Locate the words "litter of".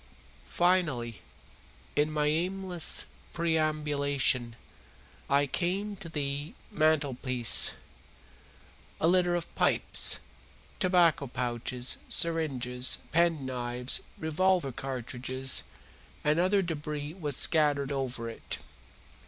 9.07-9.53